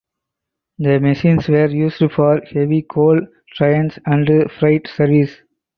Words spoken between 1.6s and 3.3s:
used for heavy coal